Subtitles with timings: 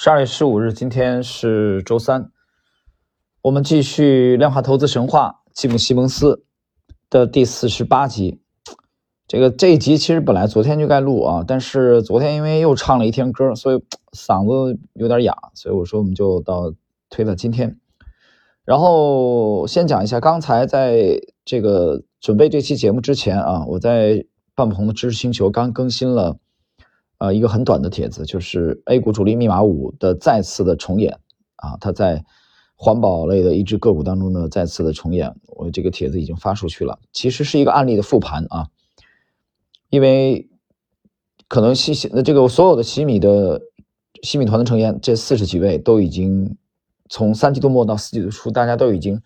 [0.00, 2.30] 十二月十五日，今天是周三，
[3.42, 6.44] 我们继续量化投资神话吉姆·西蒙斯
[7.10, 8.40] 的第四十八集。
[9.26, 13.82] 这个这一集其实本来昨天就该录啊，但是昨天因为又唱了一天歌，所以
[14.12, 16.72] 嗓子有点哑，所以我说我们就到
[17.10, 17.76] 推到今天。
[18.64, 24.24] 然后先讲一下，刚才在这个准备这期节目之前啊，我在
[24.54, 26.36] 半不同的知识星球刚更新了。
[27.18, 31.18] 呃，一个很短的帖子，就是 A 股主力密码五的再次的重演
[31.56, 32.24] 啊，它在
[32.76, 35.34] 环保类的一只个股当中呢再次的重演。
[35.48, 38.68] 我这个帖子已经发出去了，其实是一个案例的复盘啊，
[39.90, 40.48] 因为
[41.48, 43.62] 可能西西那这个所有的西米的
[44.22, 46.56] 西米团的成员，这四十几位都已经
[47.08, 49.20] 从三季度末到四季度初，大家都已经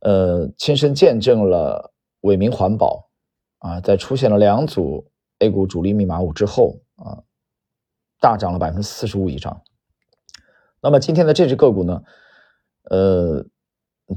[0.00, 3.08] 呃亲身见证了伟明环保
[3.58, 5.06] 啊，在出现了两组
[5.38, 6.80] A 股主力密码五之后。
[7.02, 7.22] 啊，
[8.20, 9.62] 大涨了百分之四十五以上。
[10.80, 12.02] 那么今天的这只个股呢？
[12.90, 13.46] 呃，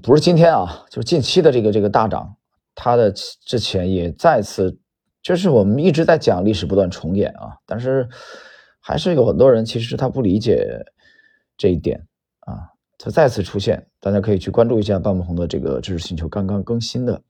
[0.02, 2.38] 不是今天啊，就是近期的这个这个大涨，
[2.74, 4.80] 它的之前也再次，
[5.22, 8.10] 就是我们一直在讲历史不断重演啊，但是
[8.80, 10.84] 还是有很多人其实他不理解
[11.56, 12.08] 这一点
[12.40, 17.22] 啊，它再次出现，大家可以去关注一下半不红的这个知识星球刚刚更新的。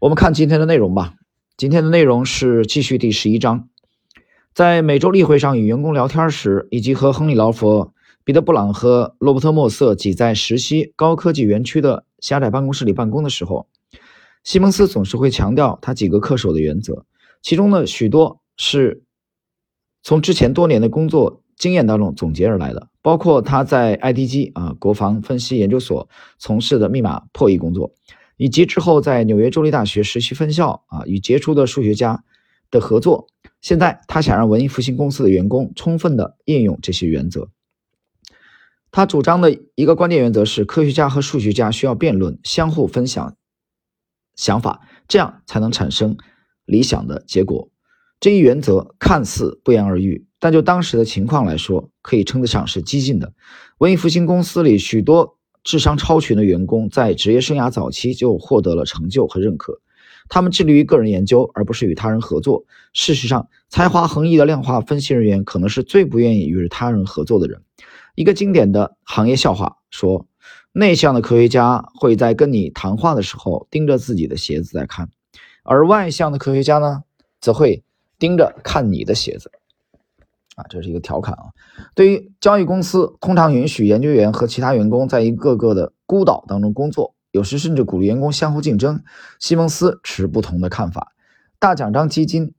[0.00, 1.14] 我们看今天的内容吧，
[1.56, 3.68] 今天的内容是继续第十一章。
[4.54, 7.92] 在每周例会上与员工聊天时，以及和亨利·劳佛、
[8.24, 13.68] 彼得·布朗和罗伯特·莫瑟挤在石溪高科技园区的狭窄办公室里办公的时候，
[14.42, 17.04] 西蒙斯总是会强调他几个恪守的原则，
[17.40, 19.04] 其中的许多是
[20.02, 27.92] 从之前多年的工作经验当中总结而来的，包括他在 IDG 啊国防分析研究所从事的密码破译工作，
[28.36, 32.24] 以及之后在纽约州立大学实习分校啊与杰出的数学家
[32.72, 33.28] 的合作。
[33.60, 37.48] 现在他想让文艺复兴公司的员工充分的应用这些原则。
[38.90, 43.36] 他主张的一个关键原则是，科学家和数学家需要辩论，相互分享
[44.34, 46.16] 想法，这样才能产生
[46.64, 47.70] 理想的结果。
[48.20, 53.34] 这一原则看似不言而喻，但就当时的情况来说，可以称得上是激进的。
[53.78, 59.80] 文艺复兴公司里许多智商超群的员工，在职业生涯早期就获得了成就和认可。
[60.28, 62.64] 他们致力于个人研究，而不是与他人合作。
[62.92, 67.62] 事实上，才华横溢的量化分析人员可能是最不愿意与他人合作的人。
[68.14, 70.26] 一个经典的行业笑话说
[70.72, 75.08] ：“内向的科学家会在跟你谈话的时候盯着自己的鞋子在看，
[75.62, 77.04] 而外向的科学家呢，
[77.40, 77.84] 则会
[78.18, 79.50] 盯着看你的鞋子。”
[80.56, 81.44] 啊，这是一个调侃啊。
[81.94, 87.14] 对于交易公司，通常允许研究员和其他员工在一个个的孤岛当中工作。
[87.30, 89.02] 有时甚至鼓励员工相互竞争。
[89.38, 91.12] 西蒙斯持不同的看法。
[91.58, 92.54] 大奖章基金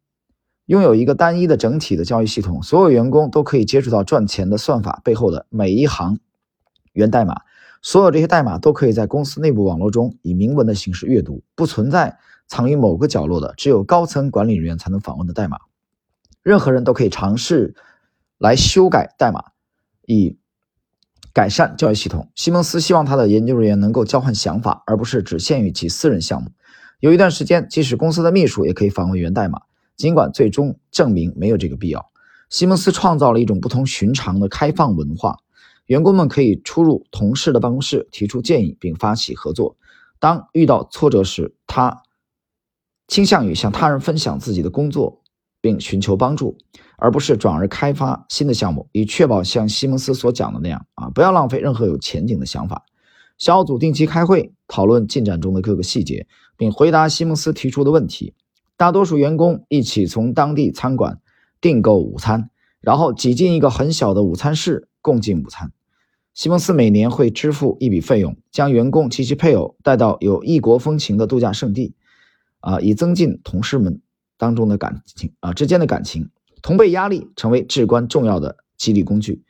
[0.65, 6.19] 拥有一个单一的整体的交易系统，所有员工都可以接触到赚钱的算法背后的每一行
[6.93, 7.41] 源代码。
[7.81, 15.57] 所有这些代码都可以在公司内部网络中以明文的形式阅读，不存在藏于某个角落的只有高层管理人员才能访问的代码。
[16.43, 17.75] 任何人都可以尝试
[18.37, 19.45] 来修改代码，
[20.05, 20.37] 以。
[21.39, 22.29] 改善教育系统。
[22.35, 26.51] 西蒙斯希望他的研究人员能够交换想法，而不是只限于其私人项目。
[26.99, 29.61] 有一段时间，即使公司的秘书也可以访问源代码，
[29.95, 32.05] 尽管最终证明没有这个必要。
[32.49, 35.37] 西蒙斯创造了一种不同寻常的开放文化，
[35.85, 39.77] 员工们可以出入同事的办公室，提出建议并发起合作。
[40.19, 42.03] 当遇到挫折时，他
[43.07, 45.21] 倾向于向他人分享自己的工作。
[45.61, 46.57] 并寻求帮助，
[46.97, 52.85] 而不是转而开发新的项目，以确保像西蒙斯所讲的那样啊，不要浪费任何有前景的想法。
[53.37, 56.27] 小组定期开会，讨论进展中的各个细节，
[56.57, 58.33] 并回答西蒙斯提出的问题。
[58.75, 61.19] 大多数员工一起从当地餐馆
[61.61, 62.49] 订购午餐，
[62.81, 65.71] 然后挤进一个很小的午餐室共进午餐。
[66.33, 71.95] 西蒙斯每年会支付一笔费用，将员工及其配偶带到有异国风情的度假胜地，
[72.59, 74.01] 啊，以增进同事们。
[74.39, 76.29] 当中的感情啊，之间的感情，
[76.61, 79.43] 同辈压力成为至关重要的激励工具。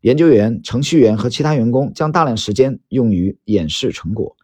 [0.00, 4.36] 研究员、程序员和其他员工将大量时间用于演示成果。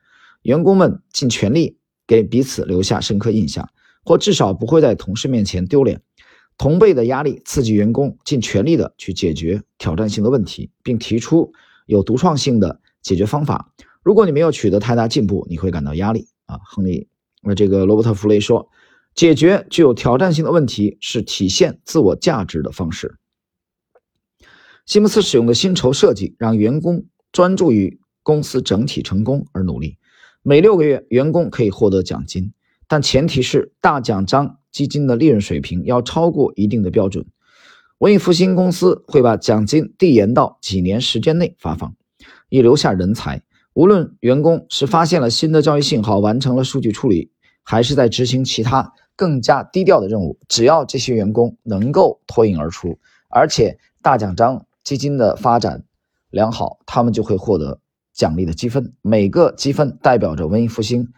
[0.42, 3.68] 员工们尽全力给彼此留下深刻印象，
[4.04, 6.00] 或至少不会在同事面前丢脸。
[6.56, 11.52] 同辈的压力刺激员工尽全力的去解决挑战性的问题，并提出
[11.86, 13.74] 有独创性的解决方法。
[14.04, 16.60] 如果你没有取得太大进步，你会感到压力啊。
[16.64, 17.08] 亨利，
[17.42, 18.68] 那这个罗伯特·弗雷说。
[19.18, 23.16] 解决具有挑战性的问题是体现自我价值的方式。
[24.86, 29.98] 西蒙斯使用的薪酬设计让员工专注于公司整体成功而努力。
[30.42, 32.52] 每六个月，员工可以获得奖金，
[32.86, 37.26] 但前提是大奖章基金的利润水平要超过一定的标准。
[37.98, 41.96] 文艺复兴公司会把奖金递延到几年时间内发放，
[42.50, 43.42] 以留下人才。
[43.74, 47.32] 无论员工是发现了新的交易信号，完成了数据处理，
[47.64, 55.82] 还是在执行其他更加低调的任务，只要这些员工能够脱颖而出，而且大奖章基金的发展
[56.30, 57.80] 良好，他们就会获得
[58.12, 58.94] 奖励的积分。
[59.02, 61.12] 每个积分代表着文艺复兴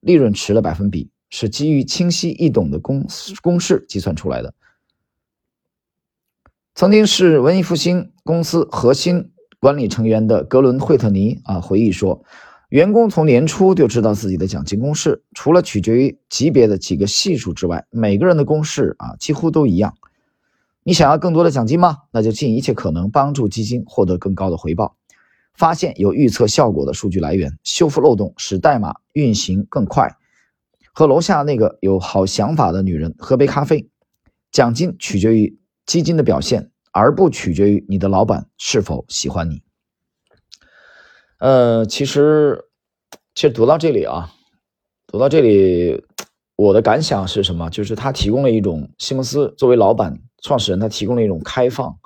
[0.00, 3.06] 利润池的百分比，是基于清晰易懂的公
[3.42, 4.54] 公式计算出来的。
[6.74, 9.30] 曾经是文艺复兴公司核心。
[9.60, 12.22] 管理成员的格伦·惠特尼啊回忆说，
[12.68, 19.94] 员工从年初就知道自己的奖金公式，除了取决于级别的几个系数之外，每个人的公式啊几乎都一样。
[20.82, 21.98] 你想要更多的奖金吗？
[22.10, 24.96] 那就尽一切可能帮助基金获得更高的回报，
[25.54, 30.16] 发现有预测效果的数据来源，修复漏洞，使代码运行更快。
[30.92, 33.88] 和楼下那个有好想法的女人喝杯咖啡。
[34.50, 36.70] 奖金取决于基金的表现。
[36.90, 39.62] 而不取决于你的老板是否喜欢你。
[41.38, 42.64] 呃，其实，
[43.34, 44.32] 其实读到这里啊，
[45.06, 46.04] 读到这里，
[46.56, 47.70] 我的感想是什么？
[47.70, 51.98] 就是他提供了一种西蒙斯作为老板、创始人，他提供了一种开放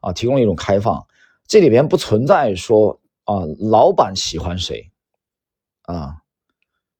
[0.00, 1.06] 啊，提供了一种开放。
[1.46, 4.90] 这里边不存在说啊，老板喜欢谁
[5.82, 6.18] 啊，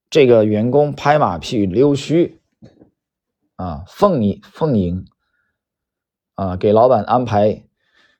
[0.09, 2.41] 这个员工拍马屁、溜须
[3.57, 5.05] 啊，奉你奉迎。
[6.33, 7.65] 啊，给老板安排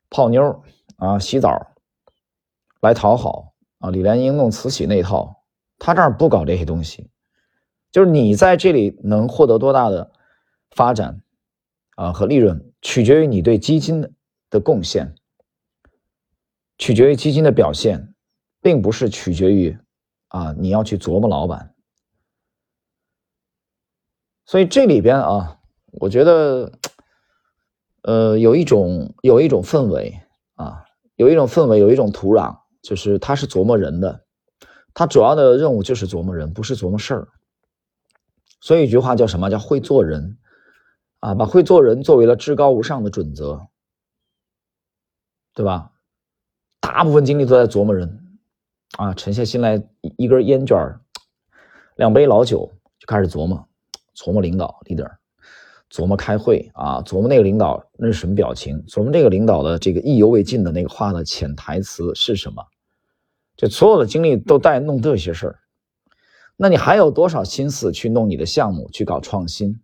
[0.10, 0.62] 泡妞
[0.98, 1.72] 啊，洗澡
[2.82, 5.44] 来讨好啊，李莲英弄慈禧那套，
[5.78, 7.10] 他这儿不搞这些东西，
[7.92, 10.12] 就是你在这里能获得多大的
[10.72, 11.22] 发展
[11.96, 14.12] 啊和利润，取决于你对基金的
[14.50, 15.16] 的贡献，
[16.78, 18.14] 取决于基金的表现，
[18.62, 19.78] 并不是取决于
[20.28, 21.74] 啊你要去琢磨老板。
[24.46, 25.60] 所以这里边啊，
[25.92, 26.72] 我觉得。
[28.02, 30.22] 呃，有一种有一种氛围
[30.56, 30.86] 啊，
[31.18, 34.26] 有一种氛围，有一种土壤，就是他是琢磨人的，
[34.94, 37.28] 他主要的任务就是琢磨人，不是琢磨事儿。
[38.62, 39.50] 所以一句话叫什么？
[39.50, 40.38] 叫会做人
[41.20, 43.68] 啊，把会做人作为了至高无上的准则，
[45.54, 45.92] 对吧？
[46.80, 48.40] 大部分精力都在琢磨人
[48.98, 49.86] 啊，沉下心来
[50.18, 51.00] 一根烟卷
[51.96, 53.68] 两杯老酒就开始琢磨，
[54.16, 55.19] 琢磨领导 leader。
[55.92, 62.64] 琢磨开会啊，琢磨那个领导那是什么表情，琢磨这个领导的这个意犹未尽的那个话的潜台词是什么，
[63.58, 65.60] 就所有的精力都带弄这些事儿，
[66.56, 69.82] 那你还有多少心思去弄你的项目，去搞创新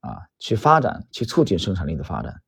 [0.00, 2.42] 啊，去发展，去促进生产力的发展？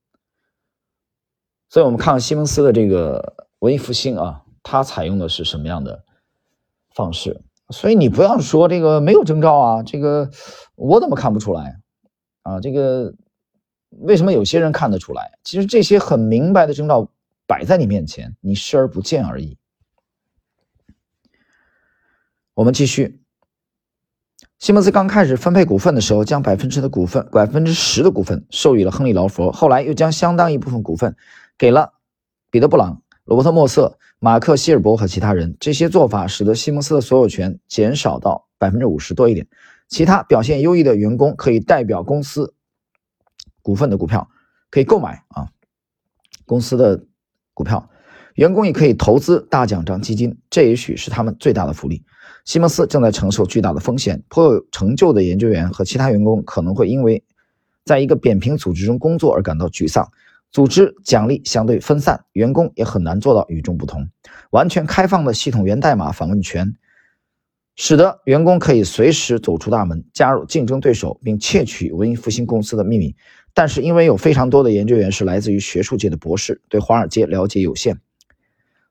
[1.71, 6.05] 所以我们看西蒙斯的这个文艺复兴啊，它采用的是什么样的
[6.95, 7.41] 方式？
[7.71, 10.31] 所以你不要说这个没有征兆啊，这个
[10.75, 11.81] 我怎么看不出来？
[12.49, 13.15] 啊，这个
[13.91, 15.39] 为什么有些人看得出来？
[15.45, 17.11] 其实这些很明白的征兆
[17.47, 19.59] 摆在你面前，你视而不见而已。
[22.55, 23.21] 我们继续。
[24.59, 31.15] 西蒙斯刚开始分配股份的时候，将百分之的股份，百分之十的股份授予了亨利劳佛，后来又将相当一部分股份
[31.59, 31.93] 给了
[32.51, 35.55] 彼得布朗、罗伯特莫瑟、马克希尔伯和其他人。
[35.61, 39.47] 这些做法使得西蒙斯的所有权减少到百分之五十多一点。
[39.89, 42.55] 其他表现优异的员工可以代表公司
[43.63, 44.29] 股份的股票，
[44.71, 45.49] 可以购买啊
[46.47, 47.05] 公司的
[47.55, 47.91] 股票。
[48.35, 52.05] 员工也可以投资大奖章基金，这也许是他们最大的福利。
[52.45, 57.25] 西蒙斯正在承受巨大的风险，颇有成就的研究员和其他员工可能会因为
[57.85, 60.09] 在一个扁平组织中工作而感到沮丧。
[60.51, 64.09] 组织奖励相对分散，员工也很难做到与众不同。
[64.51, 66.75] 完全开放的系统源代码访问权。
[67.81, 73.15] 使得员工可以随时走出大门，加入竞争对手，并窃取文艺复兴公司的秘密。
[73.55, 78.01] 但是，因为有非常多的研究员是来自于学术界的博士，对华尔街了解有限，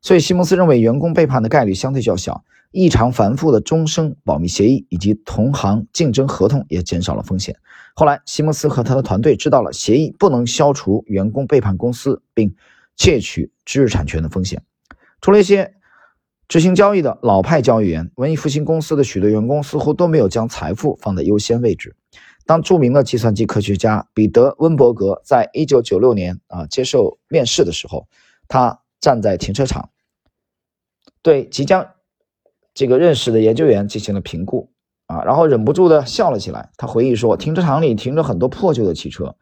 [0.02, 2.46] 所以西蒙斯认为员工背叛的概率相对较小。
[2.72, 7.58] 异常繁复的终生保密协议以及同行竞争合同也减少了风险。
[7.94, 12.56] 后来，西蒙斯和他的团队知道了协议不能消除员工背叛公司并
[12.96, 14.64] 窃取知识产权的风险。
[15.20, 15.74] 除了一些。
[16.48, 21.94] 执行交易的老派交易员，文艺复兴公司的许多员工似乎都没有将财富放在优先位置。
[22.46, 28.08] 当著名的计算机科学家彼得·温伯格在1996年啊接受面试的时候，
[28.48, 29.90] 他站在停车场，
[31.22, 31.86] 对即将
[32.74, 34.72] 这个认识的研究员进行了评估
[35.08, 36.72] 啊，然后忍不住的笑了起来。
[36.78, 39.36] 他回忆说，停车场里停着很多破旧的汽车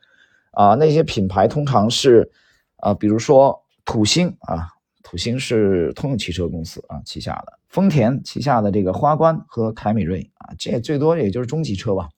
[0.54, 2.32] 啊，那些品牌通常是
[2.78, 4.75] 啊，比如说土星啊。
[5.06, 12.10] 土星是通用汽车公司啊旗下的，丰田旗下的这个花冠和凯美瑞啊，这最多也就是中级车吧，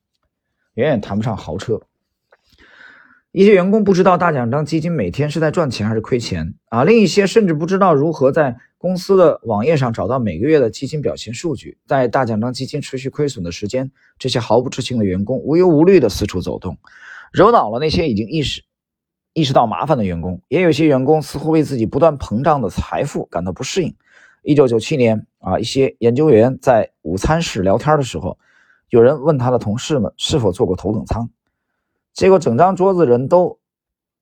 [0.75, 1.81] 远远谈不上豪车。
[3.33, 11.77] 一些员工不知道大奖章基金每天是在赚钱还是亏钱啊，另一些甚至不知道如何在公司的网页上找到每个月的基金表现数据。
[11.85, 16.77] 在大奖章基金持续亏损的时间，这些毫不知情的员工无忧无虑地四处走动，
[17.33, 18.63] 惹恼了那些已经意识
[19.37, 20.41] 意识到麻烦的员工。
[20.47, 23.95] 也有些员工似乎为自己不断膨胀的财富感到不适应。
[24.41, 28.39] 一九九七年啊，一些研究员在午餐室聊天的时候，
[28.89, 31.29] 有人问他的同事们是否做过头等舱，
[32.13, 33.59] 结果整张桌子人都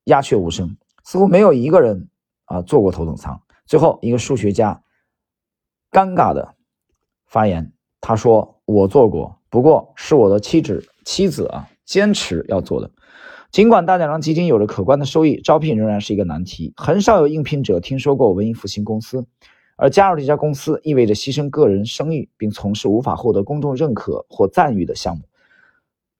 [0.04, 2.10] 鸦雀无声，似乎没有一个人
[2.44, 3.40] 啊做过头等舱。
[3.64, 4.82] 最后一个数学家
[5.90, 6.54] 尴尬的
[7.24, 12.90] 发言，他说：“我做过，不过是我的妻子妻子啊坚持要做的。
[13.56, 16.74] 尽管大奖章基金有着可观的收益，招聘仍然是一个难题。
[16.76, 19.24] 很少有应聘者听说过文艺复兴公司，
[19.76, 25.22] 而加入这家公司意味着牺牲个人声誉，并从事无法获得公众认可或赞誉的项目。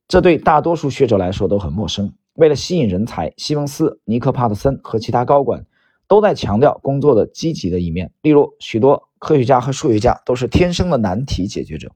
[0.09, 2.11] 这对大多数学者来说都很陌生。
[2.37, 5.62] 为了吸引人才，西蒙斯、尼克·帕特森和其他高管。”
[6.09, 11.93] 都在强调工作的积极的一面，例如许多科学家和数学家都是天生的难题解决者，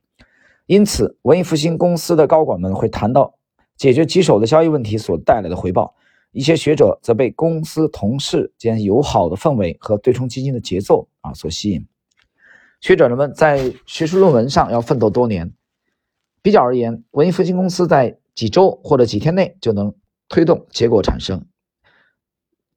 [0.66, 3.32] 因此文艺复兴公司的高管们会谈到
[3.80, 5.94] 解决棘手的交易问题所带来的回报。
[6.32, 11.86] 一些学者则被公司同事间友好的氛围和对冲基金的节奏啊所吸引。
[12.82, 15.50] 学者们在学术论文上要奋斗多年。
[16.42, 19.94] 比较而言，文艺复兴公司在几周或者几天内就能
[20.28, 21.46] 推动结果产生。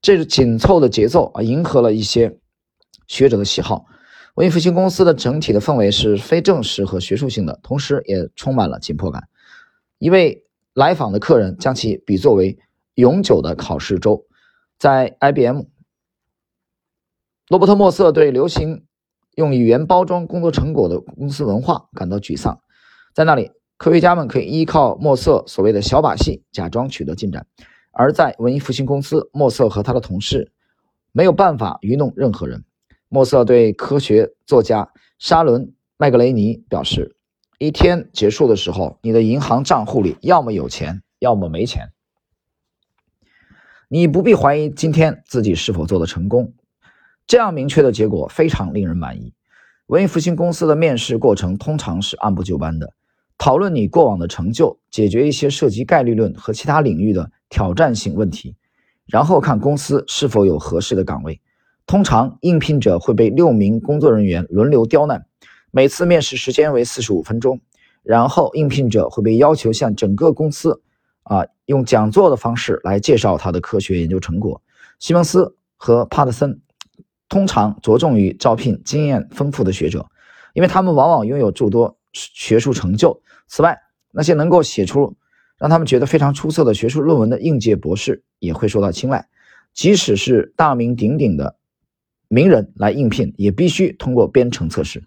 [0.02, 2.38] 这是紧凑的节奏啊，迎合了一些
[3.08, 3.86] 学者的喜好。
[4.36, 9.28] 文艺复兴公司的整体的氛围是非正式和学术性的，同时也充满了紧迫感。
[10.00, 10.43] 一位
[10.74, 12.58] 来访的客人将其比作为
[12.96, 14.26] 永久的考试周。
[14.78, 15.62] 在 IBM，
[17.50, 18.86] 罗伯特·莫瑟对流行
[19.36, 22.60] 用语言包装工作成果的公司文化感到沮丧。
[23.14, 27.46] 在那里，科学家们可以依靠莫瑟所谓的小把戏，假装取得进展。
[27.92, 30.52] 而在文艺复兴公司，莫瑟和他的同事
[31.12, 32.64] 没有办法愚弄任何人。
[33.08, 37.16] 莫瑟对科学作家沙伦·麦格雷尼表示
[37.60, 41.92] ：“一天结束的时候，你的银行账户里要么有钱，要么没钱。
[43.88, 46.54] 你不必怀疑今天自己是否做得成功。
[47.26, 49.34] 这样明确的结果非常令人满意。
[49.88, 52.94] 文艺复兴公司的面试过程通常是按部就班的。”
[53.38, 58.56] 讨论你过往的成就，解决一些涉及概率论和其他领域的挑战性问题，
[59.06, 61.42] 然后看公司是否有合适的岗位。
[61.86, 65.26] 通常，应聘者会被六名工作人员轮流刁难，
[65.76, 67.60] 每次面试时间为四十五分钟。
[68.04, 70.80] 然后，应聘者会被要求向整个公司，
[71.24, 74.62] 啊，用讲座的方式来介绍他的科学研究成果。
[75.00, 76.62] 西蒙斯和帕特森
[77.28, 80.06] 通常着重于招聘经验丰富的学者，
[80.54, 83.20] 因为他们往往拥有诸多学术成就。
[83.48, 83.76] 此外，
[84.12, 85.16] 那些能够写出
[85.58, 89.28] 让他们觉得非常出色的学术论文的应届博士也会受到青睐。
[89.74, 91.56] 即使是大名鼎鼎的
[92.28, 95.02] 名人来应聘，也必须通过编程测试。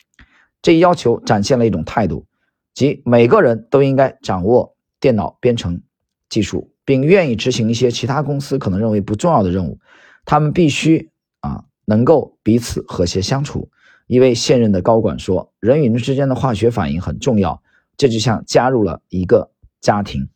[0.66, 2.26] 这一要求展现了一种态度，
[2.74, 5.80] 即每个人都应该掌握电脑编程
[6.28, 9.78] 技术，并愿意执行一些其他公司可能认为不重要的任务。
[10.24, 13.70] 他们必须啊能够彼此和谐相处。
[14.08, 17.62] 一位现任的高管说：“人与人之间的化学反应很重要。”
[17.96, 20.28] 这就像加入了一个家庭。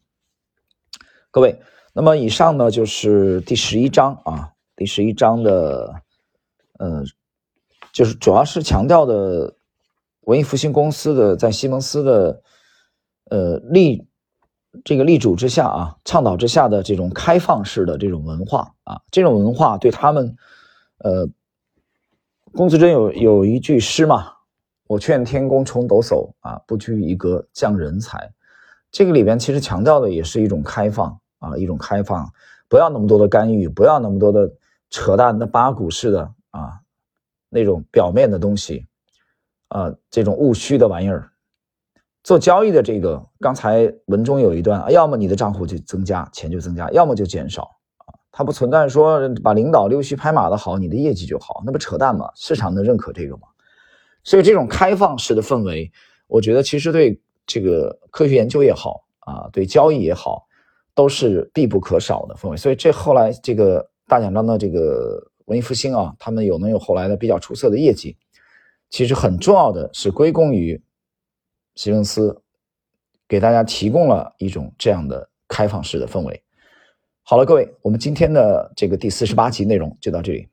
[1.33, 1.59] 各位，
[1.93, 5.93] 那么以上呢就是第十一章啊，第十一章的，
[6.79, 7.03] 呃，
[7.93, 9.57] 就是主要是强调的
[10.23, 12.43] 文艺复兴公司的在西蒙斯的
[13.31, 14.07] 呃立
[14.85, 20.37] 这个立主之下啊，倡导之下的这种开放式的这种文化啊，这种文化对他们，
[20.99, 21.29] 呃，
[22.53, 24.35] 龚自珍有有一句诗嘛。
[24.87, 28.33] 我劝天公重抖擞啊，不拘一格降人才。
[28.91, 32.29] 这个里边其实强调的也是一种开放啊，一种开放，
[32.69, 34.53] 不要那么多的干预，不要那么多的
[34.91, 36.81] 扯淡的八股式的啊
[37.49, 38.85] 那种表面的东西
[39.71, 41.31] 啊，这种务虚的玩意儿。
[42.23, 47.63] 做交易的这个，刚才文中有一段，要么你的账户就增加，钱就增加，要么就减少
[47.97, 48.13] 啊。
[48.31, 52.31] 它不存在说把领导溜须拍马的好，你的业绩就好，那不扯淡吗？
[52.35, 53.49] 市场能认可这个吗？
[54.23, 55.91] 所以这种开放式的氛围，
[56.27, 60.47] 我觉得其实对这个科学研究也好啊，对交易也好，
[60.95, 62.57] 都是必不可少的氛围。
[62.57, 68.15] 所以这后来这个大奖章的这个文艺复兴啊，他们有能有后来的比较出色的业绩，
[68.91, 70.79] 其实很重要的是归功于
[71.77, 72.43] 席蒙斯
[73.27, 76.43] 给大家提供了一种这样的开放式的氛围。
[77.23, 80.49] 好了，各位，我们今天的这个第四十八集内容就到这里。